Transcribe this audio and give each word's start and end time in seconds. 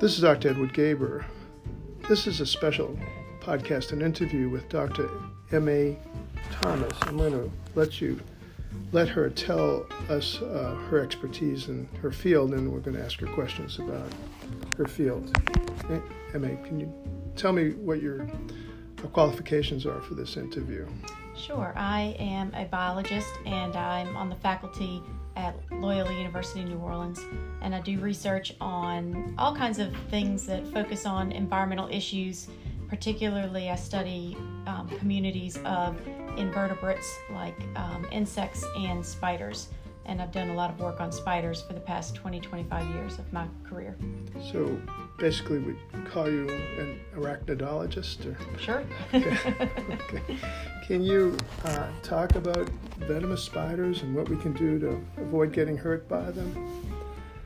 This 0.00 0.14
is 0.14 0.20
Dr. 0.20 0.50
Edward 0.50 0.74
Gaber. 0.74 1.24
This 2.08 2.28
is 2.28 2.40
a 2.40 2.46
special 2.46 2.96
podcast 3.40 3.90
and 3.90 4.00
interview 4.00 4.48
with 4.48 4.68
Dr. 4.68 5.10
M.A. 5.50 5.98
Thomas. 6.52 6.96
I'm 7.02 7.16
going 7.16 7.32
to 7.32 7.50
let 7.74 8.00
you 8.00 8.20
let 8.92 9.08
her 9.08 9.28
tell 9.28 9.86
us 10.08 10.40
uh, 10.40 10.76
her 10.88 11.00
expertise 11.00 11.66
in 11.66 11.88
her 12.00 12.12
field, 12.12 12.54
and 12.54 12.72
we're 12.72 12.78
going 12.78 12.96
to 12.96 13.04
ask 13.04 13.18
her 13.18 13.26
questions 13.26 13.80
about 13.80 14.08
her 14.76 14.86
field. 14.86 15.36
M.A., 16.32 16.56
can 16.64 16.78
you 16.78 16.94
tell 17.34 17.52
me 17.52 17.70
what 17.72 18.00
your 18.00 18.30
qualifications 19.12 19.84
are 19.84 20.00
for 20.02 20.14
this 20.14 20.36
interview? 20.36 20.86
Sure. 21.36 21.72
I 21.76 22.14
am 22.20 22.52
a 22.54 22.66
biologist 22.66 23.32
and 23.46 23.74
I'm 23.74 24.16
on 24.16 24.28
the 24.28 24.36
faculty 24.36 25.02
at 25.38 25.54
Loyola 25.70 26.12
University 26.12 26.64
New 26.64 26.78
Orleans, 26.78 27.20
and 27.62 27.74
I 27.74 27.80
do 27.80 27.98
research 28.00 28.54
on 28.60 29.34
all 29.38 29.54
kinds 29.54 29.78
of 29.78 29.94
things 30.10 30.44
that 30.46 30.66
focus 30.68 31.06
on 31.06 31.30
environmental 31.32 31.88
issues. 31.88 32.48
Particularly, 32.88 33.70
I 33.70 33.76
study 33.76 34.36
um, 34.66 34.88
communities 34.98 35.58
of 35.64 35.96
invertebrates 36.36 37.16
like 37.32 37.56
um, 37.76 38.06
insects 38.10 38.64
and 38.76 39.04
spiders, 39.04 39.68
and 40.06 40.20
I've 40.20 40.32
done 40.32 40.50
a 40.50 40.54
lot 40.54 40.70
of 40.70 40.80
work 40.80 41.00
on 41.00 41.12
spiders 41.12 41.62
for 41.62 41.72
the 41.72 41.80
past 41.80 42.16
20 42.16 42.40
25 42.40 42.94
years 42.96 43.18
of 43.18 43.32
my 43.32 43.46
career. 43.64 43.96
So, 44.50 44.80
basically, 45.18 45.58
we 45.58 45.76
call 46.10 46.30
you 46.30 46.48
an 46.48 47.00
arachnidologist? 47.14 48.24
Or? 48.26 48.58
Sure. 48.58 48.84
okay. 49.12 49.36
okay. 49.92 50.38
Can 50.86 51.02
you 51.02 51.36
uh, 51.64 51.88
talk 52.02 52.36
about 52.36 52.68
venomous 53.00 53.42
spiders 53.42 54.02
and 54.02 54.14
what 54.14 54.28
we 54.28 54.36
can 54.36 54.54
do 54.54 54.78
to 54.78 55.04
avoid 55.20 55.52
getting 55.52 55.76
hurt 55.76 56.08
by 56.08 56.30
them? 56.30 56.88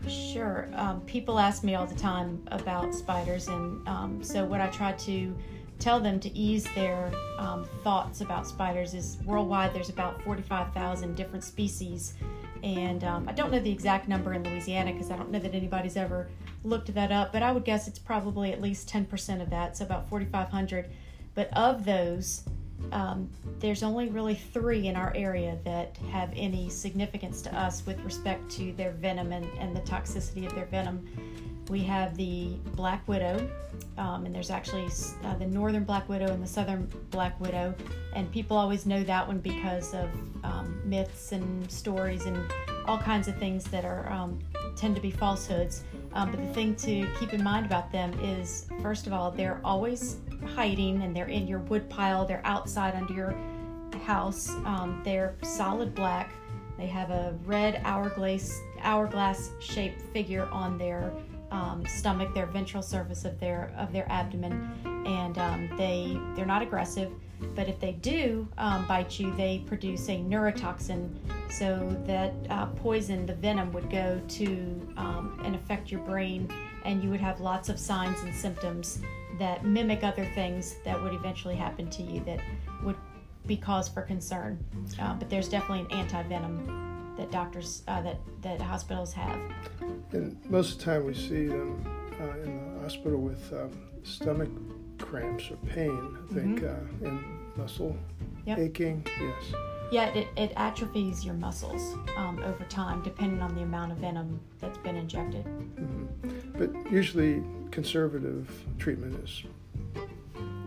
Sure. 0.08 0.68
Um, 0.74 1.00
people 1.02 1.38
ask 1.38 1.64
me 1.64 1.74
all 1.74 1.86
the 1.86 1.94
time 1.94 2.42
about 2.48 2.94
spiders, 2.94 3.48
and 3.48 3.86
um, 3.88 4.22
so 4.22 4.44
what 4.44 4.60
I 4.60 4.68
try 4.68 4.92
to 4.92 5.36
tell 5.78 5.98
them 5.98 6.20
to 6.20 6.30
ease 6.36 6.66
their 6.74 7.10
um, 7.38 7.64
thoughts 7.82 8.20
about 8.20 8.46
spiders 8.46 8.94
is 8.94 9.18
worldwide 9.24 9.74
there's 9.74 9.88
about 9.88 10.22
45,000 10.22 11.16
different 11.16 11.42
species. 11.42 12.14
And 12.62 13.02
um, 13.02 13.28
I 13.28 13.32
don't 13.32 13.50
know 13.50 13.58
the 13.58 13.70
exact 13.70 14.08
number 14.08 14.34
in 14.34 14.44
Louisiana 14.44 14.92
because 14.92 15.10
I 15.10 15.16
don't 15.16 15.30
know 15.30 15.40
that 15.40 15.54
anybody's 15.54 15.96
ever 15.96 16.28
looked 16.64 16.94
that 16.94 17.10
up, 17.10 17.32
but 17.32 17.42
I 17.42 17.50
would 17.50 17.64
guess 17.64 17.88
it's 17.88 17.98
probably 17.98 18.52
at 18.52 18.60
least 18.60 18.88
10% 18.88 19.42
of 19.42 19.50
that, 19.50 19.76
so 19.76 19.84
about 19.84 20.08
4,500. 20.08 20.90
But 21.34 21.52
of 21.56 21.84
those, 21.84 22.44
um, 22.92 23.28
there's 23.58 23.82
only 23.82 24.08
really 24.08 24.34
three 24.34 24.86
in 24.86 24.96
our 24.96 25.12
area 25.16 25.58
that 25.64 25.96
have 26.10 26.32
any 26.36 26.68
significance 26.68 27.42
to 27.42 27.58
us 27.58 27.84
with 27.86 28.00
respect 28.00 28.50
to 28.52 28.72
their 28.72 28.92
venom 28.92 29.32
and, 29.32 29.46
and 29.58 29.74
the 29.74 29.80
toxicity 29.80 30.46
of 30.46 30.54
their 30.54 30.66
venom. 30.66 31.06
We 31.72 31.82
have 31.84 32.14
the 32.18 32.48
black 32.76 33.08
widow, 33.08 33.48
um, 33.96 34.26
and 34.26 34.34
there's 34.34 34.50
actually 34.50 34.88
uh, 35.24 35.36
the 35.36 35.46
northern 35.46 35.84
black 35.84 36.06
widow 36.06 36.26
and 36.26 36.42
the 36.42 36.46
southern 36.46 36.86
black 37.10 37.40
widow, 37.40 37.74
and 38.14 38.30
people 38.30 38.58
always 38.58 38.84
know 38.84 39.02
that 39.04 39.26
one 39.26 39.38
because 39.38 39.94
of 39.94 40.10
um, 40.44 40.82
myths 40.84 41.32
and 41.32 41.70
stories 41.72 42.26
and 42.26 42.38
all 42.84 42.98
kinds 42.98 43.26
of 43.26 43.38
things 43.38 43.64
that 43.64 43.86
are 43.86 44.12
um, 44.12 44.38
tend 44.76 44.94
to 44.96 45.00
be 45.00 45.10
falsehoods. 45.10 45.84
Um, 46.12 46.30
but 46.30 46.40
the 46.40 46.52
thing 46.52 46.74
to 46.76 47.08
keep 47.18 47.32
in 47.32 47.42
mind 47.42 47.64
about 47.64 47.90
them 47.90 48.12
is, 48.20 48.68
first 48.82 49.06
of 49.06 49.14
all, 49.14 49.30
they're 49.30 49.58
always 49.64 50.18
hiding 50.54 51.00
and 51.00 51.16
they're 51.16 51.28
in 51.28 51.48
your 51.48 51.60
wood 51.60 51.88
pile, 51.88 52.26
they're 52.26 52.42
outside 52.44 52.94
under 52.94 53.14
your 53.14 53.34
house. 54.04 54.50
Um, 54.66 55.00
they're 55.06 55.36
solid 55.42 55.94
black. 55.94 56.34
They 56.76 56.86
have 56.88 57.10
a 57.10 57.34
red 57.46 57.80
hourglass 57.84 58.60
hourglass 58.82 59.52
shaped 59.60 60.02
figure 60.12 60.48
on 60.50 60.76
their 60.76 61.12
um, 61.52 61.84
stomach, 61.86 62.34
their 62.34 62.46
ventral 62.46 62.82
surface 62.82 63.24
of 63.24 63.38
their 63.38 63.72
of 63.76 63.92
their 63.92 64.10
abdomen, 64.10 64.72
and 65.06 65.38
um, 65.38 65.70
they 65.76 66.18
they're 66.34 66.46
not 66.46 66.62
aggressive. 66.62 67.12
But 67.54 67.68
if 67.68 67.78
they 67.80 67.92
do 67.92 68.48
um, 68.56 68.86
bite 68.86 69.18
you, 69.18 69.34
they 69.36 69.62
produce 69.66 70.08
a 70.08 70.18
neurotoxin, 70.18 71.10
so 71.50 71.96
that 72.06 72.32
uh, 72.50 72.66
poison, 72.66 73.26
the 73.26 73.34
venom, 73.34 73.72
would 73.72 73.90
go 73.90 74.20
to 74.28 74.46
um, 74.96 75.40
and 75.44 75.54
affect 75.54 75.90
your 75.90 76.00
brain, 76.00 76.48
and 76.84 77.02
you 77.02 77.10
would 77.10 77.20
have 77.20 77.40
lots 77.40 77.68
of 77.68 77.78
signs 77.78 78.20
and 78.22 78.34
symptoms 78.34 79.00
that 79.38 79.64
mimic 79.64 80.04
other 80.04 80.24
things 80.34 80.76
that 80.84 81.00
would 81.02 81.14
eventually 81.14 81.56
happen 81.56 81.90
to 81.90 82.02
you 82.02 82.20
that 82.20 82.40
would 82.82 82.96
be 83.46 83.56
cause 83.56 83.88
for 83.88 84.02
concern. 84.02 84.58
Uh, 85.00 85.14
but 85.14 85.28
there's 85.28 85.48
definitely 85.48 85.80
an 85.80 86.00
anti 86.00 86.22
venom 86.22 87.01
that 87.16 87.30
doctors 87.30 87.82
uh, 87.88 88.02
that 88.02 88.20
that 88.42 88.60
hospitals 88.60 89.12
have. 89.12 89.38
And 90.12 90.36
most 90.50 90.72
of 90.72 90.78
the 90.78 90.84
time, 90.84 91.06
we 91.06 91.14
see 91.14 91.46
them 91.46 91.84
uh, 92.20 92.38
in 92.42 92.74
the 92.74 92.80
hospital 92.80 93.20
with 93.20 93.52
um, 93.52 93.70
stomach 94.02 94.50
cramps 94.98 95.50
or 95.50 95.56
pain. 95.68 96.16
I 96.30 96.34
think 96.34 96.60
mm-hmm. 96.60 97.04
Uh, 97.04 97.08
and 97.08 97.24
muscle 97.56 97.96
yep. 98.46 98.58
aching. 98.58 99.06
Yes. 99.20 99.54
Yeah, 99.90 100.08
it, 100.14 100.28
it 100.38 100.52
atrophies 100.56 101.22
your 101.22 101.34
muscles 101.34 101.98
um, 102.16 102.42
over 102.42 102.64
time, 102.64 103.02
depending 103.02 103.42
on 103.42 103.54
the 103.54 103.60
amount 103.60 103.92
of 103.92 103.98
venom 103.98 104.40
that's 104.58 104.78
been 104.78 104.96
injected. 104.96 105.44
Mm-hmm. 105.44 106.58
But 106.58 106.90
usually, 106.90 107.42
conservative 107.70 108.50
treatment 108.78 109.22
is 109.22 109.42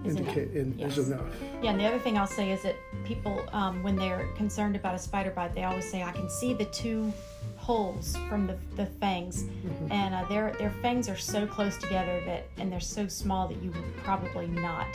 is 0.05 0.15
indicate 0.15 0.51
enough. 0.51 0.55
In, 0.55 0.79
yes. 0.79 0.97
is 0.97 1.09
enough. 1.11 1.25
Yeah, 1.61 1.71
and 1.71 1.79
the 1.79 1.85
other 1.85 1.99
thing 1.99 2.17
I'll 2.17 2.27
say 2.27 2.51
is 2.51 2.61
that 2.63 2.75
people, 3.03 3.43
um, 3.51 3.83
when 3.83 3.95
they're 3.95 4.27
concerned 4.35 4.75
about 4.75 4.95
a 4.95 4.99
spider 4.99 5.31
bite, 5.31 5.53
they 5.53 5.63
always 5.63 5.89
say, 5.89 6.03
"I 6.03 6.11
can 6.11 6.29
see 6.29 6.53
the 6.53 6.65
two 6.65 7.11
holes 7.57 8.17
from 8.29 8.47
the, 8.47 8.57
the 8.75 8.85
fangs," 8.85 9.43
mm-hmm. 9.43 9.91
and 9.91 10.13
uh, 10.15 10.25
their 10.29 10.53
their 10.53 10.71
fangs 10.81 11.09
are 11.09 11.17
so 11.17 11.47
close 11.47 11.77
together 11.77 12.21
that, 12.25 12.47
and 12.57 12.71
they're 12.71 12.79
so 12.79 13.07
small 13.07 13.47
that 13.47 13.61
you 13.61 13.71
would 13.71 13.97
probably 14.03 14.47
not 14.47 14.87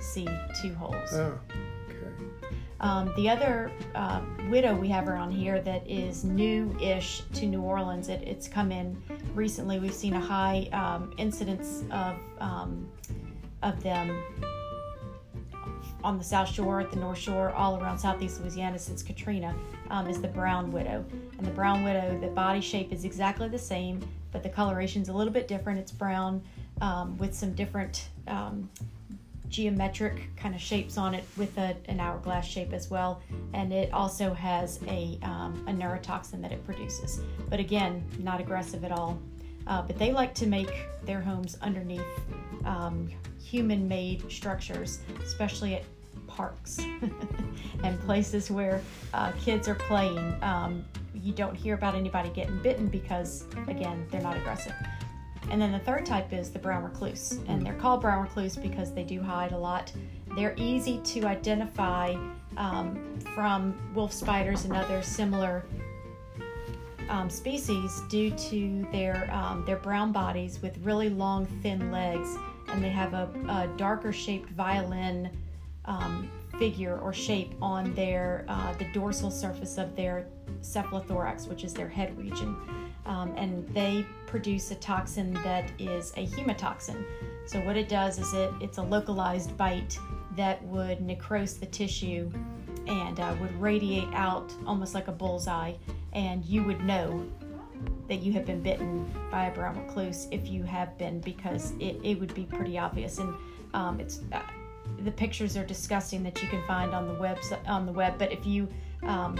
see 0.00 0.28
two 0.62 0.74
holes. 0.74 1.12
Oh. 1.12 1.38
Um, 2.80 3.14
the 3.16 3.30
other 3.30 3.70
uh, 3.94 4.20
widow 4.50 4.74
we 4.74 4.88
have 4.88 5.08
around 5.08 5.30
here 5.30 5.58
that 5.62 5.88
is 5.88 6.22
new-ish 6.22 7.22
to 7.32 7.46
New 7.46 7.62
Orleans, 7.62 8.10
it, 8.10 8.20
it's 8.26 8.46
come 8.46 8.70
in 8.70 9.00
recently. 9.34 9.78
We've 9.78 9.94
seen 9.94 10.12
a 10.12 10.20
high 10.20 10.68
um, 10.72 11.14
incidence 11.16 11.84
of 11.90 12.16
um, 12.40 12.86
of 13.64 13.82
them 13.82 14.22
on 16.04 16.18
the 16.18 16.24
South 16.24 16.48
Shore, 16.48 16.84
the 16.84 16.96
North 16.96 17.18
Shore, 17.18 17.50
all 17.50 17.80
around 17.80 17.98
Southeast 17.98 18.40
Louisiana 18.40 18.78
since 18.78 19.02
Katrina. 19.02 19.54
Um, 19.90 20.06
is 20.06 20.20
the 20.20 20.28
brown 20.28 20.70
widow, 20.70 21.04
and 21.38 21.46
the 21.46 21.50
brown 21.50 21.82
widow, 21.82 22.18
the 22.20 22.28
body 22.28 22.60
shape 22.60 22.92
is 22.92 23.04
exactly 23.04 23.48
the 23.48 23.58
same, 23.58 24.06
but 24.32 24.42
the 24.42 24.48
coloration 24.48 25.02
is 25.02 25.08
a 25.08 25.12
little 25.12 25.32
bit 25.32 25.48
different. 25.48 25.78
It's 25.78 25.92
brown 25.92 26.42
um, 26.80 27.16
with 27.18 27.34
some 27.34 27.52
different 27.54 28.08
um, 28.28 28.68
geometric 29.48 30.34
kind 30.36 30.54
of 30.54 30.60
shapes 30.60 30.98
on 30.98 31.14
it 31.14 31.24
with 31.36 31.56
a, 31.58 31.76
an 31.86 32.00
hourglass 32.00 32.46
shape 32.46 32.72
as 32.72 32.90
well. 32.90 33.22
And 33.52 33.72
it 33.72 33.92
also 33.92 34.34
has 34.34 34.80
a, 34.88 35.18
um, 35.22 35.64
a 35.68 35.72
neurotoxin 35.72 36.40
that 36.42 36.50
it 36.50 36.64
produces. 36.64 37.20
But 37.48 37.60
again, 37.60 38.04
not 38.18 38.40
aggressive 38.40 38.84
at 38.84 38.90
all. 38.90 39.18
Uh, 39.66 39.82
but 39.82 39.98
they 39.98 40.12
like 40.12 40.34
to 40.34 40.46
make 40.46 40.86
their 41.04 41.20
homes 41.20 41.56
underneath 41.62 42.02
um, 42.64 43.08
human 43.42 43.86
made 43.88 44.30
structures, 44.30 45.00
especially 45.22 45.74
at 45.74 45.84
parks 46.26 46.78
and 47.84 48.00
places 48.00 48.50
where 48.50 48.80
uh, 49.12 49.32
kids 49.40 49.68
are 49.68 49.74
playing. 49.74 50.36
Um, 50.42 50.84
you 51.14 51.32
don't 51.32 51.54
hear 51.54 51.74
about 51.74 51.94
anybody 51.94 52.28
getting 52.30 52.60
bitten 52.62 52.88
because, 52.88 53.44
again, 53.68 54.06
they're 54.10 54.20
not 54.20 54.36
aggressive. 54.36 54.74
And 55.50 55.60
then 55.60 55.72
the 55.72 55.78
third 55.78 56.06
type 56.06 56.32
is 56.32 56.50
the 56.50 56.58
brown 56.58 56.84
recluse. 56.84 57.38
And 57.46 57.64
they're 57.64 57.74
called 57.74 58.00
brown 58.00 58.22
recluse 58.22 58.56
because 58.56 58.92
they 58.92 59.04
do 59.04 59.22
hide 59.22 59.52
a 59.52 59.58
lot. 59.58 59.92
They're 60.36 60.54
easy 60.56 60.98
to 60.98 61.26
identify 61.26 62.16
um, 62.56 63.18
from 63.34 63.74
wolf 63.94 64.12
spiders 64.12 64.64
and 64.64 64.74
other 64.74 65.02
similar 65.02 65.64
um, 67.08 67.30
species 67.30 68.02
due 68.08 68.30
to 68.30 68.86
their, 68.92 69.30
um, 69.32 69.64
their 69.64 69.76
brown 69.76 70.12
bodies 70.12 70.60
with 70.62 70.76
really 70.78 71.08
long, 71.08 71.46
thin 71.62 71.90
legs. 71.90 72.36
And 72.68 72.82
they 72.82 72.90
have 72.90 73.14
a, 73.14 73.28
a 73.48 73.68
darker 73.76 74.12
shaped 74.12 74.50
violin 74.50 75.30
um, 75.84 76.30
figure 76.58 76.98
or 76.98 77.12
shape 77.12 77.54
on 77.60 77.94
their 77.94 78.44
uh, 78.48 78.72
the 78.74 78.86
dorsal 78.92 79.30
surface 79.30 79.76
of 79.76 79.94
their 79.94 80.26
cephalothorax, 80.62 81.48
which 81.48 81.62
is 81.62 81.74
their 81.74 81.88
head 81.88 82.16
region 82.16 82.56
um, 83.06 83.32
and 83.36 83.66
they 83.74 84.04
produce 84.26 84.70
a 84.70 84.74
toxin 84.76 85.34
that 85.44 85.70
is 85.78 86.12
a 86.16 86.26
hemotoxin. 86.26 87.04
So 87.46 87.60
what 87.60 87.76
it 87.76 87.88
does 87.88 88.18
is 88.18 88.32
it 88.32 88.50
it's 88.60 88.78
a 88.78 88.82
localized 88.82 89.56
bite 89.56 89.98
that 90.36 90.62
would 90.64 90.98
necrose 90.98 91.58
the 91.58 91.66
tissue 91.66 92.30
and 92.86 93.18
uh, 93.20 93.34
would 93.40 93.60
radiate 93.60 94.12
out 94.12 94.52
almost 94.66 94.94
like 94.94 95.08
a 95.08 95.12
bullseye, 95.12 95.72
and 96.12 96.44
you 96.44 96.62
would 96.64 96.84
know 96.84 97.26
that 98.08 98.16
you 98.16 98.32
have 98.32 98.44
been 98.44 98.62
bitten 98.62 99.10
by 99.30 99.46
a 99.46 99.54
brown 99.54 99.78
recluse 99.78 100.28
if 100.30 100.48
you 100.48 100.62
have 100.62 100.96
been 100.98 101.20
because 101.20 101.72
it, 101.80 101.98
it 102.02 102.18
would 102.20 102.34
be 102.34 102.44
pretty 102.44 102.78
obvious 102.78 103.18
and 103.18 103.34
um, 103.72 103.98
it's 104.00 104.20
uh, 104.32 104.40
the 105.00 105.10
pictures 105.10 105.56
are 105.56 105.64
disgusting 105.64 106.22
that 106.22 106.40
you 106.42 106.48
can 106.48 106.62
find 106.66 106.94
on 106.94 107.08
the 107.08 107.14
web 107.14 107.38
on 107.66 107.86
the 107.86 107.92
web 107.92 108.16
but 108.18 108.30
if 108.30 108.46
you 108.46 108.68
um, 109.02 109.38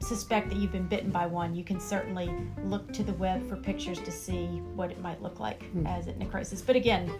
suspect 0.00 0.48
that 0.50 0.56
you've 0.58 0.72
been 0.72 0.86
bitten 0.86 1.10
by 1.10 1.26
one, 1.26 1.54
you 1.54 1.64
can 1.64 1.80
certainly 1.80 2.30
look 2.62 2.92
to 2.92 3.02
the 3.02 3.14
web 3.14 3.48
for 3.48 3.56
pictures 3.56 4.00
to 4.00 4.10
see 4.10 4.46
what 4.74 4.90
it 4.90 5.00
might 5.00 5.20
look 5.22 5.40
like 5.40 5.62
Hmm. 5.72 5.86
as 5.86 6.06
it 6.06 6.18
necroses 6.18 6.64
But 6.64 6.76
again, 6.76 7.10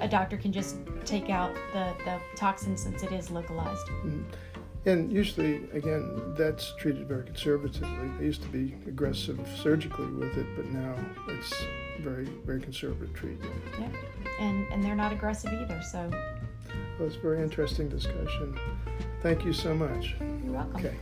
a 0.00 0.08
doctor 0.08 0.36
can 0.36 0.52
just 0.52 0.76
take 1.04 1.30
out 1.30 1.54
the, 1.72 1.94
the 2.04 2.20
toxin 2.36 2.76
since 2.76 3.02
it 3.02 3.12
is 3.12 3.30
localized. 3.30 3.86
Mm. 4.04 4.24
And 4.86 5.12
usually, 5.12 5.68
again, 5.72 6.34
that's 6.36 6.72
treated 6.76 7.08
very 7.08 7.24
conservatively. 7.24 8.08
They 8.18 8.24
used 8.24 8.42
to 8.42 8.48
be 8.48 8.76
aggressive 8.86 9.40
surgically 9.60 10.06
with 10.06 10.36
it, 10.38 10.46
but 10.54 10.66
now 10.66 10.94
it's 11.28 11.52
very, 12.00 12.24
very 12.44 12.60
conservative 12.60 13.12
treatment. 13.12 13.52
Yeah. 13.80 13.88
And 14.38 14.66
and 14.70 14.84
they're 14.84 14.94
not 14.94 15.12
aggressive 15.12 15.52
either, 15.52 15.82
so 15.82 16.08
Well, 16.98 17.08
it's 17.08 17.16
a 17.16 17.20
very 17.20 17.42
interesting 17.42 17.88
discussion. 17.88 18.58
Thank 19.22 19.44
you 19.44 19.52
so 19.52 19.74
much. 19.74 20.14
you're 20.44 20.52
welcome. 20.52 20.76
Okay. 20.76 20.94